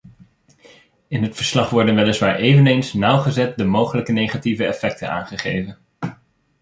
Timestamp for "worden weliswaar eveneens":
1.69-2.93